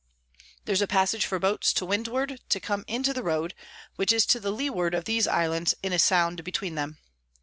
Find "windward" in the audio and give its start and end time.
1.85-2.39